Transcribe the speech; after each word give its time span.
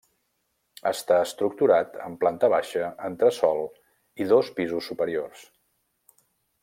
Està 0.91 1.17
estructurat 1.25 1.99
en 2.07 2.15
planta 2.23 2.49
baixa, 2.53 2.89
entresòl 3.09 3.61
i 4.25 4.29
dos 4.33 4.51
pisos 4.61 4.89
superiors. 4.93 5.45